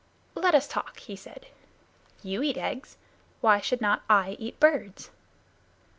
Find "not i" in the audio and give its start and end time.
3.81-4.31